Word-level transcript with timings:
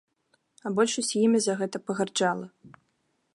А 0.67 0.71
большасць 0.79 1.13
імі 1.19 1.39
за 1.47 1.53
гэта 1.61 1.77
пагарджала. 1.91 2.47